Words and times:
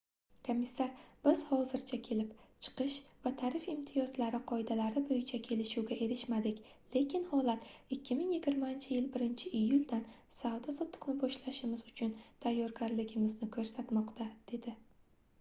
komissar 0.45 0.87
biz 1.25 1.41
hozircha 1.49 1.97
kelib 2.05 2.31
chiqish 2.67 2.95
va 3.25 3.31
tarif 3.41 3.67
imtiyozlari 3.73 4.39
qoidalari 4.51 5.03
boʻyicha 5.09 5.39
kelishuvga 5.49 5.97
erishmadik 6.05 6.63
lekin 6.95 7.27
holat 7.35 7.69
2020-yil 7.97 9.11
1-iyuldan 9.21 10.09
savdo-sotiqni 10.41 11.17
boshlashimiz 11.27 11.85
uchun 11.93 12.17
tayyorligimizni 12.49 13.51
koʻrsatmoqda- 13.59 14.31
dedi 14.53 14.75